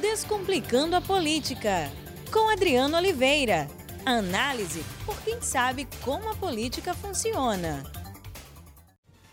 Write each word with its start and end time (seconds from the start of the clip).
Descomplicando 0.00 0.94
a 0.94 1.00
Política, 1.00 1.90
com 2.30 2.50
Adriano 2.50 2.98
Oliveira. 2.98 3.66
Análise 4.04 4.84
por 5.06 5.18
quem 5.22 5.40
sabe 5.40 5.88
como 6.04 6.28
a 6.30 6.34
política 6.34 6.92
funciona. 6.92 7.82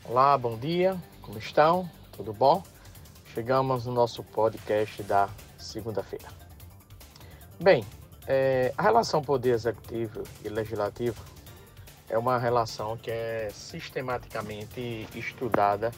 Olá, 0.06 0.38
bom 0.38 0.58
dia, 0.58 0.98
como 1.22 1.38
estão? 1.38 1.90
Tudo 2.14 2.32
bom? 2.32 2.64
Chegamos 3.34 3.86
no 3.86 3.94
nosso 3.94 4.24
podcast 4.24 5.04
da 5.04 5.28
segunda-feira. 5.58 6.30
Bem, 7.60 7.86
é, 8.26 8.74
a 8.78 8.84
relação 8.84 9.22
poder 9.22 9.52
executivo 9.52 10.24
e 10.46 10.50
legislativo 10.50 11.22
é 12.10 12.18
uma 12.18 12.40
relação 12.40 12.96
que 12.96 13.12
é 13.12 13.50
sistematicamente 13.52 15.10
estudada 15.14 15.92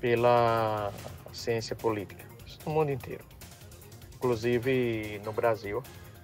pela 0.00 0.92
ciência 1.32 1.74
política, 1.74 2.24
no 2.64 2.72
mundo 2.72 2.92
inteiro 2.92 3.35
inclusive 4.26 5.20
no 5.24 5.32
Brasil, 5.32 5.80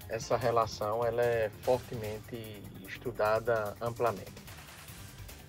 essa 0.09 0.37
relação 0.37 1.05
ela 1.05 1.23
é 1.23 1.49
fortemente 1.63 2.61
estudada 2.85 3.77
amplamente. 3.81 4.33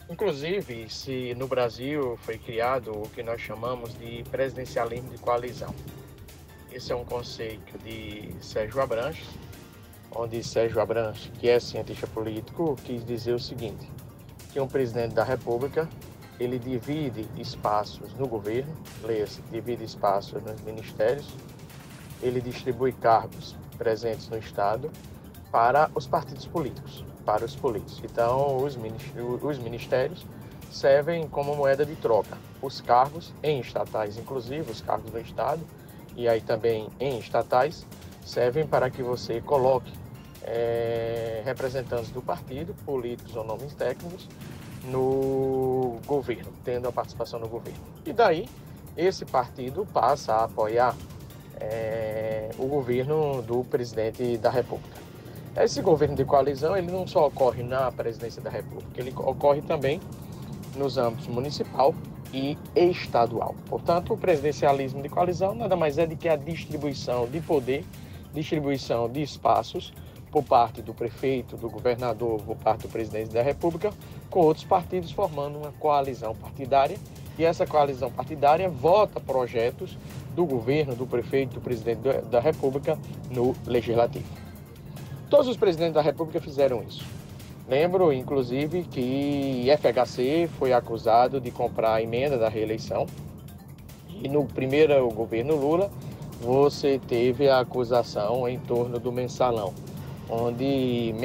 Inclusive, 0.08 0.88
se 0.88 1.34
no 1.34 1.48
Brasil 1.48 2.16
foi 2.22 2.38
criado 2.38 2.91
o 2.91 3.10
que 3.10 3.24
nós 3.24 3.41
chamamos 3.41 3.98
de 3.98 4.24
presidencialismo 4.30 5.10
de 5.10 5.18
coalizão. 5.18 5.74
Esse 6.72 6.91
é 6.91 6.96
um 6.96 7.04
conceito 7.04 7.76
de 7.80 8.30
Sérgio 8.40 8.82
Abranches, 8.82 9.27
onde 10.12 10.44
Sérgio 10.44 10.80
Abranches, 10.80 11.32
que 11.40 11.49
é 11.49 11.60
cientista 11.60 12.05
político, 12.05 12.77
quis 12.84 13.04
dizer 13.04 13.34
o 13.34 13.40
seguinte, 13.40 13.90
que 14.52 14.60
um 14.60 14.68
presidente 14.68 15.16
da 15.16 15.24
República, 15.24 15.90
ele 16.40 16.60
divide 16.60 17.27
espaços 17.35 18.13
no 18.13 18.27
governo, 18.27 18.72
leia-se, 19.04 19.41
divide 19.52 19.84
espaços 19.84 20.41
nos 20.44 20.62
ministérios, 20.62 21.27
ele 22.23 22.41
distribui 22.41 22.91
cargos 22.94 23.55
presentes 23.77 24.30
no 24.30 24.38
Estado 24.38 24.90
para 25.52 25.91
os 25.93 26.07
partidos 26.07 26.48
políticos, 26.48 27.04
para 27.26 27.46
os 27.46 27.55
políticos. 27.55 28.02
Então, 28.04 28.57
os 28.57 29.60
ministérios 29.60 30.26
servem 30.71 31.27
como 31.27 31.55
moeda 31.55 31.85
de 31.85 31.96
troca. 31.96 32.38
Os 32.62 32.82
cargos 32.82 33.32
em 33.44 33.60
estatais, 33.60 34.18
inclusive 34.18 34.71
os 34.71 34.82
cargos 34.82 35.12
do 35.12 35.20
Estado, 35.20 35.62
e 36.16 36.27
aí 36.27 36.41
também 36.41 36.88
em 36.99 37.20
estatais, 37.20 37.85
servem 38.26 38.66
para 38.66 38.90
que 38.90 39.04
você 39.04 39.41
coloque 39.41 39.91
é, 40.44 41.41
representantes 41.46 42.10
do 42.10 42.21
partido, 42.21 42.74
políticos 42.85 43.35
ou 43.35 43.44
nomes 43.44 43.74
técnicos, 43.74 44.27
no 44.85 45.99
governo, 46.05 46.51
tendo 46.63 46.88
a 46.88 46.91
participação 46.91 47.40
no 47.40 47.48
governo. 47.48 47.79
E 48.05 48.12
daí, 48.12 48.49
esse 48.98 49.26
partido 49.26 49.88
passa 49.94 50.34
a 50.34 50.44
apoiar 50.46 50.96
é, 51.64 52.50
o 52.58 52.68
governo 52.68 53.42
do 53.42 53.64
presidente 53.64 54.38
da 54.38 54.50
República. 54.50 55.02
Esse 55.56 55.82
governo 55.82 56.16
de 56.16 56.26
coalizão 56.26 56.76
ele 56.76 56.92
não 56.92 57.06
só 57.06 57.28
ocorre 57.28 57.62
na 57.64 57.92
presidência 57.92 58.42
da 58.42 58.50
República, 58.50 59.00
ele 59.00 59.14
ocorre 59.16 59.62
também 59.62 60.02
nos 60.76 60.98
âmbitos 60.98 61.28
municipal 61.28 61.94
e 62.34 62.58
estadual. 62.76 63.56
Portanto, 63.68 64.14
o 64.14 64.18
presidencialismo 64.18 65.03
de 65.03 65.09
coalizão 65.09 65.53
nada 65.53 65.75
mais 65.75 66.00
é 66.00 66.08
do 66.08 66.16
que 66.16 66.28
a 66.28 66.36
distribuição 66.36 67.28
de 67.28 67.40
poder, 67.40 67.86
distribuição 68.34 69.08
de 69.08 69.22
espaços 69.22 69.94
por 70.31 70.44
parte 70.44 70.81
do 70.81 70.96
prefeito, 70.96 71.56
do 71.56 71.69
governador, 71.69 72.41
por 72.41 72.56
parte 72.56 72.81
do 72.81 72.90
presidente 72.90 73.30
da 73.30 73.44
República, 73.44 73.94
com 74.31 74.40
outros 74.40 74.66
partidos 74.66 75.12
formando 75.12 75.59
uma 75.59 75.72
coalizão 75.74 76.36
partidária. 76.36 76.97
E 77.38 77.44
essa 77.44 77.66
coalizão 77.66 78.12
partidária 78.12 78.69
vota 78.69 79.19
projetos 79.19 79.97
do 80.35 80.45
governo, 80.45 80.95
do 80.95 81.06
prefeito, 81.07 81.56
do 81.56 81.62
presidente 81.62 82.01
da 82.29 82.39
República 82.39 82.97
no 83.31 83.56
legislativo. 83.66 84.25
Todos 85.29 85.47
os 85.47 85.57
presidentes 85.57 85.95
da 85.95 86.01
República 86.01 86.39
fizeram 86.39 86.84
isso. 86.84 87.03
Lembro, 87.67 88.11
inclusive, 88.11 88.84
que 88.84 89.66
FHC 89.79 90.49
foi 90.59 90.73
acusado 90.73 91.39
de 91.39 91.49
comprar 91.49 91.95
a 91.95 92.01
emenda 92.01 92.38
da 92.38 92.49
reeleição. 92.49 93.07
E 94.22 94.27
no 94.27 94.45
primeiro 94.45 95.09
governo 95.09 95.55
Lula, 95.55 95.89
você 96.39 96.99
teve 97.07 97.49
a 97.49 97.59
acusação 97.59 98.47
em 98.47 98.59
torno 98.59 98.99
do 98.99 99.11
mensalão, 99.11 99.73
onde 100.29 101.16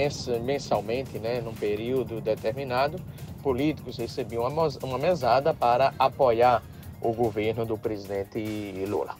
mensalmente, 0.43 1.19
né, 1.19 1.41
num 1.41 1.55
período 1.55 2.21
determinado, 2.21 2.99
políticos 3.39 3.97
recebiam 3.97 4.45
uma 4.83 4.99
mesada 4.99 5.55
para 5.55 5.95
apoiar 5.99 6.63
o 7.01 7.13
governo 7.13 7.65
do 7.65 7.79
presidente 7.79 8.39
Lula. 8.87 9.17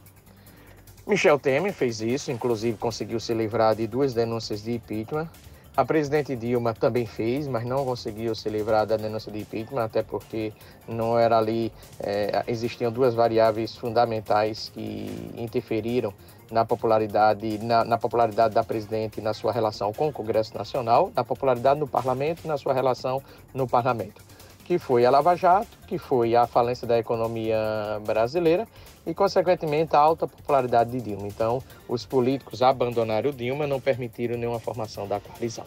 Michel 1.07 1.39
Temer 1.39 1.73
fez 1.73 2.01
isso, 2.01 2.31
inclusive 2.31 2.77
conseguiu 2.77 3.19
se 3.19 3.33
livrar 3.33 3.75
de 3.75 3.87
duas 3.87 4.13
denúncias 4.13 4.63
de 4.63 4.75
impeachment. 4.75 5.29
A 5.79 5.85
presidente 5.85 6.35
Dilma 6.35 6.75
também 6.75 7.07
fez, 7.07 7.47
mas 7.47 7.65
não 7.65 7.85
conseguiu 7.85 8.35
se 8.35 8.49
livrar 8.49 8.85
da 8.85 8.97
denúncia 8.97 9.31
de 9.31 9.39
impeachment, 9.39 9.85
até 9.85 10.03
porque 10.03 10.53
não 10.89 11.17
era 11.17 11.39
ali, 11.39 11.73
é, 12.01 12.43
existiam 12.49 12.91
duas 12.91 13.15
variáveis 13.15 13.77
fundamentais 13.77 14.73
que 14.75 15.31
interferiram 15.37 16.13
na 16.51 16.65
popularidade, 16.65 17.59
na, 17.59 17.85
na, 17.85 17.97
popularidade 17.97 18.57
da 18.57 18.65
presidente 18.65 19.21
na 19.21 19.33
sua 19.33 19.53
relação 19.53 19.93
com 19.93 20.09
o 20.09 20.13
Congresso 20.13 20.59
Nacional, 20.59 21.13
na 21.15 21.23
popularidade 21.23 21.79
no 21.79 21.87
parlamento 21.87 22.41
e 22.45 22.49
na 22.49 22.59
sua 22.59 22.73
relação 22.73 23.23
no 23.55 23.69
parlamento 23.69 24.21
que 24.69 24.79
foi 24.79 25.07
a 25.07 25.11
Lava 25.11 25.35
Jato, 25.35 25.79
que 25.87 25.97
foi 25.97 26.37
a 26.37 26.47
falência 26.47 26.87
da 26.87 26.99
economia 26.99 27.57
brasileira 28.05 28.69
e, 29.07 29.15
consequentemente, 29.15 29.97
a 29.97 29.99
alta 29.99 30.29
popularidade 30.29 30.91
de 30.91 31.01
Dilma. 31.01 31.27
Então, 31.27 31.63
os 31.89 32.05
políticos 32.05 32.61
abandonaram 32.61 33.31
Dilma, 33.31 33.67
não 33.67 33.81
permitiram 33.81 34.37
nenhuma 34.37 34.61
formação 34.61 35.09
da 35.09 35.19
coalizão. 35.19 35.65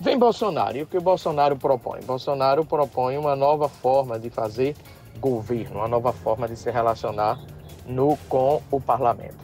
Vem 0.00 0.18
Bolsonaro, 0.18 0.76
e 0.76 0.82
o 0.82 0.86
que 0.88 0.98
o 0.98 1.00
Bolsonaro 1.00 1.56
propõe? 1.56 2.00
Bolsonaro 2.00 2.64
propõe 2.64 3.16
uma 3.16 3.36
nova 3.36 3.68
forma 3.68 4.18
de 4.18 4.28
fazer 4.28 4.74
governo, 5.20 5.76
uma 5.76 5.86
nova 5.86 6.12
forma 6.12 6.48
de 6.48 6.56
se 6.56 6.68
relacionar 6.68 7.38
no, 7.86 8.16
com 8.28 8.60
o 8.72 8.80
parlamento. 8.80 9.38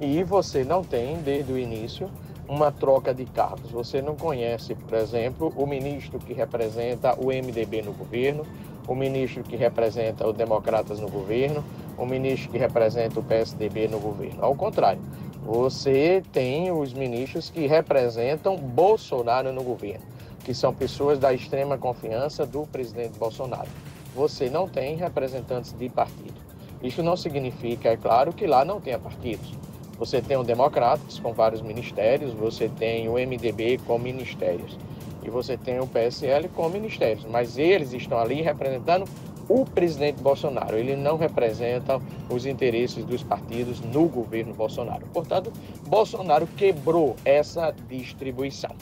E 0.00 0.24
você 0.24 0.64
não 0.64 0.82
tem, 0.82 1.18
desde 1.18 1.52
o 1.52 1.56
início, 1.56 2.10
uma 2.50 2.72
troca 2.72 3.14
de 3.14 3.24
cargos. 3.26 3.70
Você 3.70 4.02
não 4.02 4.16
conhece, 4.16 4.74
por 4.74 4.94
exemplo, 4.98 5.52
o 5.56 5.64
ministro 5.64 6.18
que 6.18 6.32
representa 6.32 7.14
o 7.14 7.26
MDB 7.26 7.80
no 7.82 7.92
governo, 7.92 8.44
o 8.88 8.94
ministro 8.94 9.44
que 9.44 9.54
representa 9.54 10.26
os 10.26 10.36
democratas 10.36 10.98
no 10.98 11.08
governo, 11.08 11.64
o 11.96 12.04
ministro 12.04 12.50
que 12.50 12.58
representa 12.58 13.20
o 13.20 13.22
PSDB 13.22 13.86
no 13.86 14.00
governo. 14.00 14.44
Ao 14.44 14.52
contrário, 14.56 15.00
você 15.44 16.24
tem 16.32 16.72
os 16.72 16.92
ministros 16.92 17.48
que 17.48 17.68
representam 17.68 18.56
Bolsonaro 18.56 19.52
no 19.52 19.62
governo, 19.62 20.04
que 20.44 20.52
são 20.52 20.74
pessoas 20.74 21.20
da 21.20 21.32
extrema 21.32 21.78
confiança 21.78 22.44
do 22.44 22.66
presidente 22.66 23.16
Bolsonaro. 23.16 23.68
Você 24.12 24.50
não 24.50 24.68
tem 24.68 24.96
representantes 24.96 25.72
de 25.72 25.88
partido. 25.88 26.34
Isso 26.82 27.00
não 27.00 27.16
significa, 27.16 27.90
é 27.90 27.96
claro, 27.96 28.32
que 28.32 28.44
lá 28.44 28.64
não 28.64 28.80
tenha 28.80 28.98
partidos. 28.98 29.52
Você 30.00 30.22
tem 30.22 30.34
o 30.34 30.42
Democratas 30.42 31.18
com 31.18 31.34
vários 31.34 31.60
ministérios, 31.60 32.32
você 32.32 32.70
tem 32.70 33.06
o 33.06 33.18
MDB 33.18 33.78
com 33.86 33.98
ministérios 33.98 34.78
e 35.22 35.28
você 35.28 35.58
tem 35.58 35.78
o 35.78 35.86
PSL 35.86 36.48
com 36.48 36.70
ministérios, 36.70 37.26
mas 37.26 37.58
eles 37.58 37.92
estão 37.92 38.18
ali 38.18 38.40
representando 38.40 39.04
o 39.46 39.66
presidente 39.66 40.22
Bolsonaro. 40.22 40.74
Ele 40.74 40.96
não 40.96 41.18
representa 41.18 42.00
os 42.30 42.46
interesses 42.46 43.04
dos 43.04 43.22
partidos 43.22 43.78
no 43.80 44.08
governo 44.08 44.54
Bolsonaro. 44.54 45.06
Portanto, 45.12 45.52
Bolsonaro 45.86 46.46
quebrou 46.46 47.14
essa 47.22 47.70
distribuição. 47.86 48.74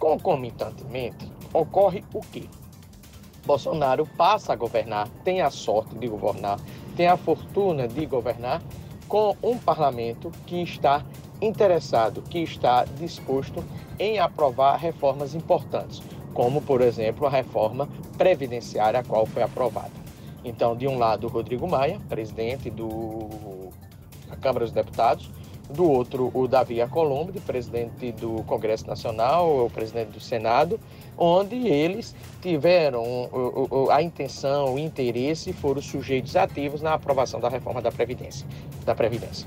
Concomitantemente, 0.00 1.30
ocorre 1.54 2.02
o 2.12 2.20
quê? 2.22 2.42
Bolsonaro 3.46 4.04
passa 4.16 4.52
a 4.52 4.56
governar, 4.56 5.08
tem 5.22 5.42
a 5.42 5.50
sorte 5.50 5.94
de 5.94 6.08
governar, 6.08 6.58
tem 6.96 7.06
a 7.06 7.16
fortuna 7.16 7.86
de 7.86 8.04
governar 8.04 8.60
com 9.08 9.34
um 9.42 9.56
parlamento 9.56 10.30
que 10.46 10.62
está 10.62 11.04
interessado, 11.40 12.22
que 12.22 12.40
está 12.40 12.84
disposto 12.84 13.64
em 13.98 14.18
aprovar 14.18 14.76
reformas 14.76 15.34
importantes, 15.34 16.02
como, 16.34 16.60
por 16.60 16.80
exemplo, 16.80 17.26
a 17.26 17.30
reforma 17.30 17.88
previdenciária, 18.16 19.00
a 19.00 19.04
qual 19.04 19.24
foi 19.26 19.42
aprovada. 19.42 19.90
Então, 20.44 20.76
de 20.76 20.86
um 20.86 20.98
lado, 20.98 21.26
Rodrigo 21.28 21.66
Maia, 21.68 21.98
presidente 22.08 22.70
do, 22.70 23.70
da 24.28 24.36
Câmara 24.36 24.64
dos 24.64 24.72
Deputados, 24.72 25.30
do 25.70 25.90
outro, 25.90 26.30
o 26.34 26.48
Davi 26.48 26.80
Alcolumbre, 26.80 27.40
presidente 27.40 28.12
do 28.12 28.42
Congresso 28.44 28.86
Nacional, 28.86 29.66
o 29.66 29.70
presidente 29.70 30.08
do 30.08 30.20
Senado, 30.20 30.80
onde 31.16 31.56
eles 31.68 32.14
tiveram 32.40 33.02
a 33.90 34.02
intenção, 34.02 34.74
o 34.74 34.78
interesse, 34.78 35.52
foram 35.52 35.82
sujeitos 35.82 36.36
ativos 36.36 36.80
na 36.80 36.94
aprovação 36.94 37.40
da 37.40 37.48
reforma 37.48 37.82
da 37.82 37.92
Previdência. 37.92 38.46
Da 38.84 38.94
Previdência. 38.94 39.46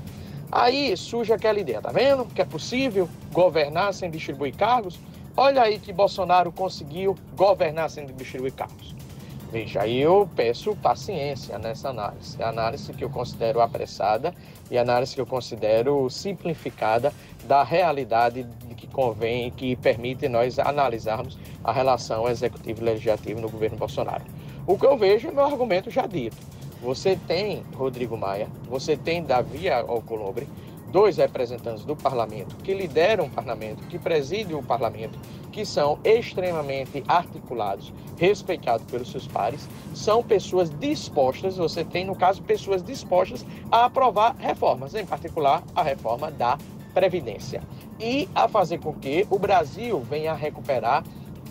Aí 0.50 0.96
surge 0.96 1.32
aquela 1.32 1.58
ideia, 1.58 1.80
tá 1.80 1.90
vendo? 1.90 2.26
Que 2.26 2.42
é 2.42 2.44
possível 2.44 3.08
governar 3.32 3.94
sem 3.94 4.10
distribuir 4.10 4.54
cargos? 4.54 5.00
Olha 5.34 5.62
aí 5.62 5.78
que 5.78 5.92
Bolsonaro 5.92 6.52
conseguiu 6.52 7.16
governar 7.34 7.88
sem 7.88 8.04
distribuir 8.06 8.52
cargos. 8.52 8.94
Veja, 9.52 9.82
aí 9.82 10.00
eu 10.00 10.26
peço 10.34 10.74
paciência 10.76 11.58
nessa 11.58 11.90
análise. 11.90 12.42
Análise 12.42 12.90
que 12.94 13.04
eu 13.04 13.10
considero 13.10 13.60
apressada 13.60 14.34
e 14.70 14.78
análise 14.78 15.14
que 15.14 15.20
eu 15.20 15.26
considero 15.26 16.08
simplificada 16.08 17.12
da 17.44 17.62
realidade 17.62 18.46
que 18.78 18.86
convém, 18.86 19.50
que 19.50 19.76
permite 19.76 20.26
nós 20.26 20.58
analisarmos 20.58 21.36
a 21.62 21.70
relação 21.70 22.26
executivo 22.30 22.82
legislativo 22.82 23.42
no 23.42 23.50
governo 23.50 23.76
Bolsonaro. 23.76 24.24
O 24.66 24.78
que 24.78 24.86
eu 24.86 24.96
vejo 24.96 25.28
é 25.28 25.30
meu 25.30 25.44
argumento 25.44 25.90
já 25.90 26.06
dito. 26.06 26.38
Você 26.80 27.18
tem 27.28 27.62
Rodrigo 27.76 28.16
Maia, 28.16 28.48
você 28.70 28.96
tem 28.96 29.22
Davi 29.22 29.68
Alcolumbre, 29.68 30.48
dois 30.90 31.18
representantes 31.18 31.84
do 31.84 31.94
parlamento 31.94 32.56
que 32.56 32.72
lideram 32.72 33.26
o 33.26 33.30
parlamento, 33.30 33.86
que 33.86 33.98
presidem 33.98 34.56
o 34.56 34.62
parlamento, 34.62 35.18
que 35.52 35.64
são 35.64 35.98
extremamente 36.02 37.04
articulados, 37.06 37.92
respeitados 38.16 38.84
pelos 38.90 39.10
seus 39.10 39.28
pares, 39.28 39.68
são 39.94 40.22
pessoas 40.22 40.70
dispostas, 40.70 41.56
você 41.56 41.84
tem, 41.84 42.04
no 42.04 42.16
caso, 42.16 42.42
pessoas 42.42 42.82
dispostas 42.82 43.44
a 43.70 43.84
aprovar 43.84 44.34
reformas, 44.38 44.94
em 44.94 45.04
particular 45.04 45.62
a 45.76 45.82
reforma 45.82 46.30
da 46.30 46.58
Previdência, 46.94 47.62
e 48.00 48.28
a 48.34 48.48
fazer 48.48 48.78
com 48.78 48.92
que 48.92 49.26
o 49.30 49.38
Brasil 49.38 50.00
venha 50.00 50.32
a 50.32 50.34
recuperar 50.34 51.04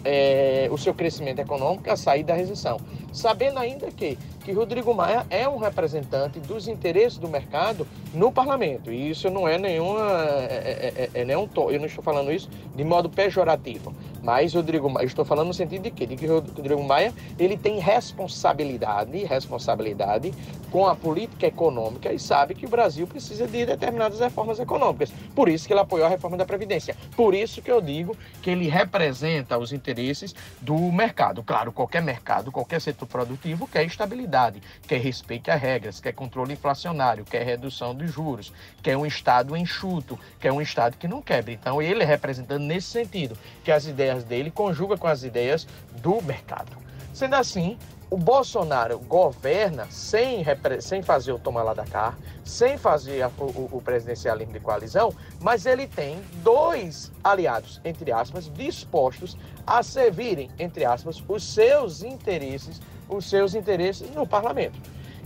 é, 0.03 0.67
o 0.71 0.77
seu 0.77 0.93
crescimento 0.93 1.39
econômico, 1.39 1.89
a 1.89 1.95
sair 1.95 2.23
da 2.23 2.33
recessão. 2.33 2.79
Sabendo 3.13 3.59
ainda 3.59 3.91
que 3.91 4.17
que 4.43 4.51
Rodrigo 4.51 4.93
Maia 4.93 5.25
é 5.29 5.47
um 5.47 5.57
representante 5.57 6.39
dos 6.39 6.67
interesses 6.67 7.17
do 7.17 7.27
mercado 7.27 7.87
no 8.13 8.31
parlamento. 8.31 8.91
E 8.91 9.09
isso 9.09 9.29
não 9.29 9.47
é 9.47 9.57
nenhuma. 9.57 10.01
É, 10.49 10.91
é, 10.95 11.09
é, 11.15 11.21
é 11.21 11.25
nenhum, 11.25 11.47
eu 11.69 11.79
não 11.79 11.85
estou 11.85 12.03
falando 12.03 12.31
isso 12.31 12.49
de 12.75 12.83
modo 12.83 13.09
pejorativo. 13.09 13.93
Mas 14.21 14.53
Rodrigo 14.53 14.89
Maia, 14.89 15.05
estou 15.05 15.25
falando 15.25 15.47
no 15.47 15.53
sentido 15.53 15.83
de 15.83 15.91
quê? 15.91 16.05
De 16.05 16.15
que 16.15 16.27
Rodrigo 16.27 16.83
Maia 16.83 17.13
ele 17.39 17.57
tem 17.57 17.79
responsabilidade, 17.79 19.23
responsabilidade 19.23 20.33
com 20.71 20.87
a 20.87 20.95
política 20.95 21.47
econômica 21.47 22.13
e 22.13 22.19
sabe 22.19 22.55
que 22.55 22.65
o 22.65 22.69
Brasil 22.69 23.05
precisa 23.05 23.45
de 23.45 23.65
determinadas 23.65 24.19
reformas 24.19 24.59
econômicas. 24.59 25.11
Por 25.35 25.49
isso 25.49 25.67
que 25.67 25.73
ele 25.73 25.81
apoiou 25.81 26.05
a 26.05 26.09
reforma 26.09 26.37
da 26.37 26.45
Previdência. 26.45 26.95
Por 27.15 27.33
isso 27.33 27.61
que 27.61 27.71
eu 27.71 27.81
digo 27.81 28.15
que 28.41 28.49
ele 28.49 28.69
representa 28.69 29.57
os 29.57 29.73
interesses 29.73 30.33
do 30.61 30.77
mercado. 30.91 31.43
Claro, 31.43 31.71
qualquer 31.71 32.01
mercado, 32.01 32.51
qualquer 32.51 32.79
setor 32.79 33.07
produtivo 33.07 33.67
quer 33.67 33.83
estabilidade 33.83 34.61
quer 34.87 34.99
respeito 34.99 35.49
às 35.49 35.61
regras, 35.61 35.99
quer 35.99 36.13
controle 36.13 36.53
inflacionário, 36.53 37.25
quer 37.25 37.43
redução 37.43 37.93
dos 37.93 38.11
juros, 38.11 38.51
quer 38.81 38.97
um 38.97 39.05
Estado 39.05 39.55
enxuto, 39.55 40.19
quer 40.39 40.51
um 40.51 40.61
Estado 40.61 40.97
que 40.97 41.07
não 41.07 41.21
quebre. 41.21 41.53
Então, 41.53 41.81
ele 41.81 42.03
é 42.03 42.05
representando 42.05 42.61
nesse 42.61 42.87
sentido, 42.87 43.37
que 43.63 43.71
as 43.71 43.85
ideias 43.85 44.10
dele 44.19 44.51
conjugam 44.51 44.97
com 44.97 45.07
as 45.07 45.23
ideias 45.23 45.67
do 46.01 46.21
mercado. 46.21 46.71
Sendo 47.13 47.35
assim, 47.35 47.77
o 48.09 48.17
Bolsonaro 48.17 48.99
governa 48.99 49.87
sem, 49.89 50.43
sem 50.79 51.01
fazer 51.01 51.31
o 51.31 51.39
tomar 51.39 51.63
lá 51.63 51.73
da 51.73 51.85
cá, 51.85 52.15
sem 52.43 52.77
fazer 52.77 53.21
a, 53.21 53.29
o, 53.37 53.69
o, 53.71 53.81
presidencialismo 53.81 54.53
de 54.53 54.59
coalizão, 54.59 55.13
mas 55.39 55.65
ele 55.65 55.87
tem 55.87 56.21
dois 56.43 57.11
aliados, 57.23 57.79
entre 57.85 58.11
aspas, 58.11 58.51
dispostos 58.53 59.37
a 59.65 59.81
servirem, 59.81 60.49
entre 60.59 60.83
aspas, 60.83 61.23
os 61.27 61.43
seus 61.43 62.03
interesses 62.03 62.81
os 63.11 63.29
seus 63.29 63.53
interesses 63.53 64.09
no 64.11 64.25
parlamento. 64.25 64.79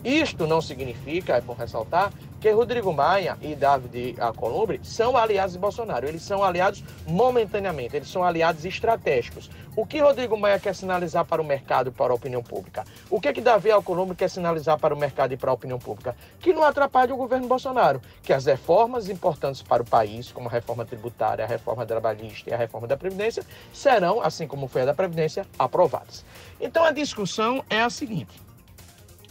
Isto 0.03 0.45
não 0.45 0.61
significa, 0.61 1.35
é 1.35 1.41
bom 1.41 1.53
ressaltar, 1.53 2.11
que 2.39 2.49
Rodrigo 2.51 2.93
Maia 2.93 3.37
e 3.41 3.55
David 3.55 4.19
Alcolumbre 4.19 4.79
são 4.83 5.17
aliados 5.17 5.53
de 5.53 5.59
Bolsonaro. 5.59 6.07
Eles 6.07 6.21
são 6.21 6.43
aliados 6.43 6.83
momentaneamente, 7.07 7.95
eles 7.95 8.09
são 8.09 8.23
aliados 8.23 8.65
estratégicos. 8.65 9.49
O 9.75 9.85
que 9.85 9.99
Rodrigo 9.99 10.37
Maia 10.37 10.57
quer 10.57 10.73
sinalizar 10.73 11.25
para 11.25 11.41
o 11.41 11.45
mercado 11.45 11.89
e 11.89 11.91
para 11.91 12.13
a 12.13 12.15
opinião 12.15 12.41
pública? 12.41 12.85
O 13.09 13.19
que 13.19 13.27
é 13.27 13.33
que 13.33 13.41
Davi 13.41 13.69
Alcolumbre 13.69 14.15
quer 14.15 14.29
sinalizar 14.29 14.79
para 14.79 14.93
o 14.93 14.97
mercado 14.97 15.33
e 15.33 15.37
para 15.37 15.51
a 15.51 15.53
opinião 15.53 15.77
pública? 15.77 16.15
Que 16.39 16.53
não 16.53 16.63
atrapalhe 16.63 17.11
o 17.11 17.17
governo 17.17 17.45
Bolsonaro, 17.45 18.01
que 18.23 18.31
as 18.31 18.45
reformas 18.45 19.09
importantes 19.09 19.61
para 19.61 19.83
o 19.83 19.85
país, 19.85 20.31
como 20.31 20.47
a 20.47 20.51
reforma 20.51 20.85
tributária, 20.85 21.43
a 21.43 21.47
reforma 21.47 21.85
trabalhista 21.85 22.49
e 22.49 22.53
a 22.53 22.57
reforma 22.57 22.87
da 22.87 22.95
Previdência, 22.95 23.43
serão, 23.73 24.21
assim 24.21 24.47
como 24.47 24.69
foi 24.69 24.83
a 24.83 24.85
da 24.85 24.93
Previdência, 24.93 25.45
aprovadas. 25.59 26.23
Então 26.59 26.85
a 26.85 26.91
discussão 26.91 27.61
é 27.69 27.81
a 27.81 27.89
seguinte: 27.89 28.39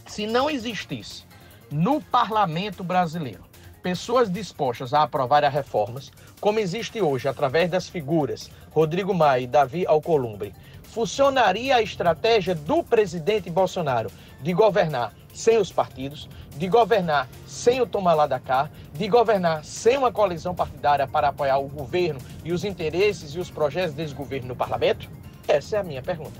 se 0.05 0.27
não 0.27 0.47
existisse 0.47 1.23
no 1.71 2.01
parlamento 2.01 2.83
brasileiro 2.83 3.43
pessoas 3.85 4.31
dispostas 4.31 4.95
a 4.95 5.03
aprovar 5.03 5.45
as 5.45 5.53
reformas, 5.53 6.11
como 6.41 6.57
existe 6.57 6.99
hoje 7.03 7.27
através 7.27 7.69
das 7.69 7.87
figuras 7.87 8.49
Rodrigo 8.71 9.13
Maia 9.13 9.41
e 9.41 9.47
Davi 9.47 9.85
Alcolumbre, 9.85 10.55
funcionaria 10.81 11.75
a 11.75 11.83
estratégia 11.83 12.55
do 12.55 12.81
presidente 12.81 13.47
Bolsonaro 13.47 14.09
de 14.41 14.53
governar 14.53 15.13
sem 15.31 15.59
os 15.59 15.71
partidos, 15.71 16.27
de 16.57 16.67
governar 16.67 17.27
sem 17.45 17.79
o 17.79 17.85
tomar 17.85 18.15
lá 18.15 18.25
da 18.25 18.39
cá, 18.39 18.71
de 18.91 19.07
governar 19.07 19.63
sem 19.63 19.97
uma 19.97 20.11
coalizão 20.11 20.55
partidária 20.55 21.05
para 21.07 21.27
apoiar 21.27 21.59
o 21.59 21.67
governo 21.67 22.19
e 22.43 22.53
os 22.53 22.63
interesses 22.63 23.35
e 23.35 23.39
os 23.39 23.51
projetos 23.51 23.93
desse 23.93 24.15
governo 24.15 24.47
no 24.47 24.55
parlamento? 24.55 25.07
Essa 25.47 25.75
é 25.75 25.79
a 25.81 25.83
minha 25.83 26.01
pergunta. 26.01 26.39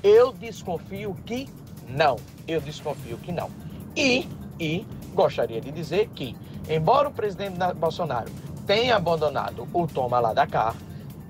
Eu 0.00 0.32
desconfio 0.32 1.16
que 1.26 1.48
não. 1.88 2.16
Eu 2.46 2.60
desconfio 2.60 3.16
que 3.18 3.32
não. 3.32 3.50
E, 3.96 4.28
e 4.58 4.86
gostaria 5.14 5.60
de 5.60 5.70
dizer 5.70 6.08
que, 6.14 6.36
embora 6.68 7.08
o 7.08 7.12
presidente 7.12 7.56
Bolsonaro 7.74 8.30
tenha 8.66 8.96
abandonado 8.96 9.68
o 9.72 9.86
toma 9.86 10.20
lá 10.20 10.32
da 10.32 10.46
cá, 10.46 10.74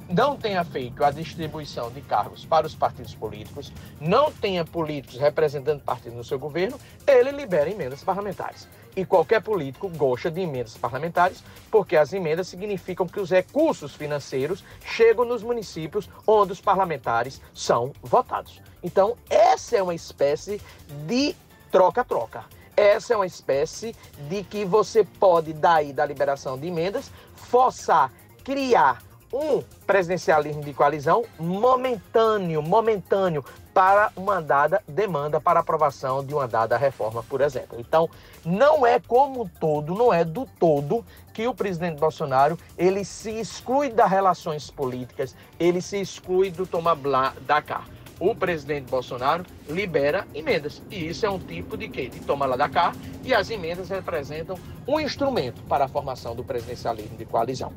não 0.09 0.37
tenha 0.37 0.65
feito 0.65 1.03
a 1.03 1.11
distribuição 1.11 1.91
de 1.91 2.01
cargos 2.03 2.45
para 2.45 2.67
os 2.67 2.75
partidos 2.75 3.15
políticos, 3.15 3.73
não 4.01 4.31
tenha 4.31 4.65
políticos 4.65 5.19
representando 5.19 5.81
partidos 5.81 6.17
no 6.17 6.25
seu 6.25 6.39
governo, 6.39 6.79
ele 7.07 7.33
libera 7.33 7.71
emendas 7.71 8.05
parlamentares. 8.05 8.69
E 8.97 9.05
qualquer 9.05 9.43
político 9.43 9.89
gosta 9.89 10.31
de 10.31 10.41
emendas 10.41 10.77
parlamentares, 10.77 11.43
porque 11.71 11.97
as 11.97 12.13
emendas 12.13 12.49
significam 12.49 13.07
que 13.07 13.19
os 13.19 13.31
recursos 13.31 13.95
financeiros 13.95 14.63
chegam 14.85 15.25
nos 15.25 15.43
municípios 15.43 16.09
onde 16.27 16.53
os 16.53 16.61
parlamentares 16.61 17.41
são 17.53 17.93
votados. 18.03 18.61
Então, 18.83 19.17
essa 19.29 19.77
é 19.77 19.83
uma 19.83 19.95
espécie 19.95 20.61
de 21.07 21.35
troca-troca. 21.73 22.45
Essa 22.77 23.15
é 23.15 23.17
uma 23.17 23.27
espécie 23.27 23.95
de 24.29 24.43
que 24.43 24.65
você 24.65 25.05
pode, 25.05 25.53
daí 25.53 25.93
da 25.93 26.05
liberação 26.05 26.59
de 26.59 26.67
emendas, 26.67 27.11
forçar, 27.37 28.11
criar 28.43 29.03
um 29.33 29.63
presidencialismo 29.87 30.63
de 30.63 30.73
coalizão 30.73 31.25
momentâneo, 31.39 32.63
momentâneo, 32.63 33.45
para 33.73 34.13
uma 34.17 34.41
dada 34.41 34.81
demanda 34.87 35.41
para 35.41 35.59
aprovação 35.59 36.25
de 36.25 36.33
uma 36.33 36.47
dada 36.47 36.77
reforma, 36.77 37.25
por 37.25 37.41
exemplo. 37.41 37.79
Então, 37.81 38.09
não 38.45 38.87
é 38.87 39.01
como 39.01 39.51
todo, 39.59 39.95
não 39.95 40.15
é 40.15 40.25
do 40.25 40.47
todo 40.61 41.05
que 41.33 41.49
o 41.49 41.55
presidente 41.55 41.99
Bolsonaro 41.99 42.57
ele 42.79 43.05
se 43.05 43.33
exclui 43.33 43.91
das 43.91 44.09
relações 44.09 44.71
políticas, 44.71 45.35
ele 45.59 45.81
se 45.81 46.01
exclui 46.01 46.53
do 46.53 46.65
tomar 46.65 46.95
blá 46.95 47.35
da 47.41 47.61
cá 47.61 47.83
o 48.19 48.35
presidente 48.35 48.91
Bolsonaro 48.91 49.45
libera 49.69 50.27
emendas. 50.35 50.83
E 50.91 51.09
isso 51.09 51.27
é 51.27 51.31
um 51.31 51.39
tipo 51.39 51.77
de 51.77 51.89
quê? 51.89 52.09
De 52.09 52.21
toma 52.21 52.47
lá 52.47 52.57
da 52.57 52.69
cá. 52.69 52.95
E 53.25 53.35
as 53.35 53.51
emendas 53.51 53.89
representam 53.89 54.57
um 54.87 55.01
instrumento 55.01 55.63
para 55.63 55.85
a 55.85 55.89
formação 55.89 56.35
do 56.35 56.45
presidencialismo 56.45 57.17
de 57.17 57.25
coalizão. 57.25 57.73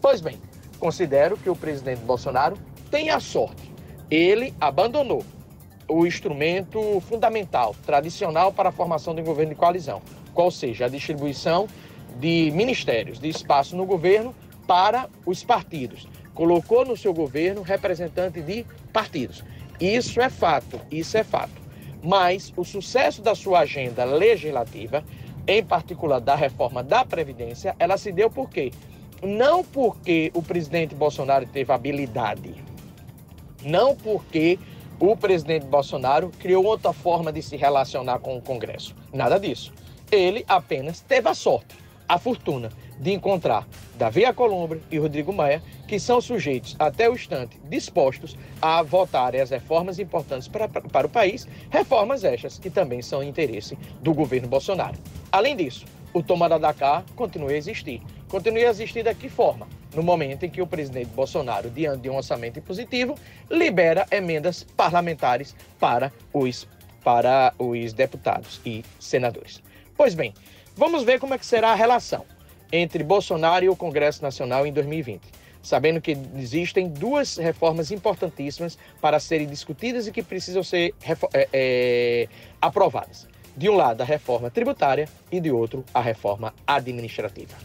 Pois 0.00 0.20
bem, 0.20 0.40
considero 0.78 1.36
que 1.36 1.50
o 1.50 1.56
presidente 1.56 2.00
Bolsonaro 2.00 2.56
tem 2.90 3.10
a 3.10 3.20
sorte. 3.20 3.72
Ele 4.10 4.54
abandonou 4.60 5.24
o 5.88 6.06
instrumento 6.06 7.00
fundamental, 7.08 7.74
tradicional 7.84 8.52
para 8.52 8.70
a 8.70 8.72
formação 8.72 9.14
de 9.14 9.20
um 9.20 9.24
governo 9.24 9.54
de 9.54 9.58
coalizão, 9.58 10.02
qual 10.34 10.50
seja 10.50 10.86
a 10.86 10.88
distribuição 10.88 11.68
de 12.18 12.50
ministérios, 12.52 13.18
de 13.18 13.28
espaço 13.28 13.76
no 13.76 13.86
governo 13.86 14.34
para 14.66 15.08
os 15.24 15.44
partidos. 15.44 16.08
Colocou 16.34 16.84
no 16.84 16.96
seu 16.96 17.14
governo 17.14 17.62
representante 17.62 18.40
de 18.40 18.66
partidos. 18.92 19.44
Isso 19.80 20.20
é 20.20 20.30
fato, 20.30 20.80
isso 20.90 21.16
é 21.16 21.24
fato. 21.24 21.66
Mas 22.02 22.52
o 22.56 22.64
sucesso 22.64 23.20
da 23.20 23.34
sua 23.34 23.60
agenda 23.60 24.04
legislativa, 24.04 25.04
em 25.46 25.62
particular 25.62 26.20
da 26.20 26.34
reforma 26.34 26.82
da 26.82 27.04
Previdência, 27.04 27.74
ela 27.78 27.96
se 27.96 28.12
deu 28.12 28.30
por 28.30 28.48
quê? 28.48 28.70
Não 29.22 29.64
porque 29.64 30.30
o 30.34 30.42
presidente 30.42 30.94
Bolsonaro 30.94 31.46
teve 31.46 31.72
habilidade, 31.72 32.54
não 33.64 33.96
porque 33.96 34.58
o 34.98 35.16
presidente 35.16 35.66
Bolsonaro 35.66 36.30
criou 36.38 36.64
outra 36.64 36.92
forma 36.92 37.32
de 37.32 37.42
se 37.42 37.56
relacionar 37.56 38.18
com 38.18 38.36
o 38.36 38.42
Congresso. 38.42 38.94
Nada 39.12 39.38
disso. 39.38 39.72
Ele 40.10 40.44
apenas 40.48 41.00
teve 41.00 41.28
a 41.28 41.34
sorte, 41.34 41.76
a 42.08 42.18
fortuna 42.18 42.70
de 42.98 43.12
encontrar 43.12 43.66
Davi 43.98 44.24
Alcolumbre 44.24 44.82
e 44.90 44.98
Rodrigo 44.98 45.32
Maia, 45.32 45.62
que 45.86 45.98
são 45.98 46.20
sujeitos 46.20 46.74
até 46.78 47.08
o 47.08 47.14
instante 47.14 47.58
dispostos 47.68 48.36
a 48.60 48.82
votarem 48.82 49.40
as 49.40 49.50
reformas 49.50 49.98
importantes 49.98 50.48
para, 50.48 50.68
para 50.68 51.06
o 51.06 51.10
país, 51.10 51.46
reformas 51.70 52.24
estas 52.24 52.58
que 52.58 52.70
também 52.70 53.02
são 53.02 53.22
interesse 53.22 53.78
do 54.00 54.12
governo 54.12 54.48
Bolsonaro. 54.48 54.96
Além 55.30 55.56
disso, 55.56 55.84
o 56.12 56.22
tomada 56.22 56.58
da 56.58 56.72
cá 56.72 57.04
continua 57.14 57.50
a 57.50 57.56
existir. 57.56 58.02
Continua 58.28 58.64
a 58.66 58.70
existir 58.70 59.02
da 59.02 59.14
que 59.14 59.28
forma? 59.28 59.68
No 59.94 60.02
momento 60.02 60.44
em 60.44 60.50
que 60.50 60.62
o 60.62 60.66
presidente 60.66 61.10
Bolsonaro, 61.10 61.70
diante 61.70 62.02
de 62.02 62.10
um 62.10 62.16
orçamento 62.16 62.58
impositivo, 62.58 63.14
libera 63.50 64.06
emendas 64.10 64.62
parlamentares 64.76 65.54
para 65.78 66.12
os 66.32 66.66
para 67.04 67.54
os 67.56 67.92
deputados 67.92 68.60
e 68.66 68.84
senadores. 68.98 69.62
Pois 69.96 70.12
bem, 70.12 70.34
vamos 70.74 71.04
ver 71.04 71.20
como 71.20 71.34
é 71.34 71.38
que 71.38 71.46
será 71.46 71.70
a 71.70 71.74
relação 71.76 72.26
entre 72.72 73.04
Bolsonaro 73.04 73.64
e 73.64 73.68
o 73.68 73.76
Congresso 73.76 74.22
Nacional 74.22 74.66
em 74.66 74.72
2020, 74.72 75.22
sabendo 75.66 76.00
que 76.00 76.16
existem 76.36 76.88
duas 76.88 77.36
reformas 77.38 77.90
importantíssimas 77.90 78.78
para 79.00 79.18
serem 79.18 79.48
discutidas 79.48 80.06
e 80.06 80.12
que 80.12 80.22
precisam 80.22 80.62
ser 80.62 80.94
é, 81.34 81.48
é, 81.52 82.28
aprovadas. 82.60 83.26
De 83.56 83.68
um 83.68 83.74
lado, 83.74 84.00
a 84.00 84.04
reforma 84.04 84.48
tributária 84.48 85.08
e 85.30 85.40
de 85.40 85.50
outro, 85.50 85.84
a 85.92 86.00
reforma 86.00 86.54
administrativa. 86.64 87.56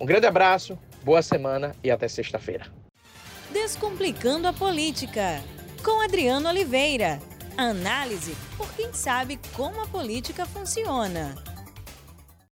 Um 0.00 0.04
grande 0.04 0.26
abraço, 0.26 0.76
boa 1.04 1.22
semana 1.22 1.72
e 1.84 1.90
até 1.90 2.08
sexta-feira. 2.08 2.66
Descomplicando 3.52 4.48
a 4.48 4.52
política, 4.52 5.40
com 5.84 6.02
Adriano 6.02 6.48
Oliveira. 6.48 7.20
Análise 7.56 8.36
por 8.56 8.68
quem 8.74 8.92
sabe 8.92 9.38
como 9.54 9.80
a 9.80 9.86
política 9.86 10.44
funciona. 10.46 11.36